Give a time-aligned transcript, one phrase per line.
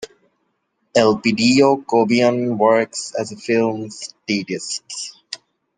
[0.97, 5.13] Elpidio Cobian works as a film statist.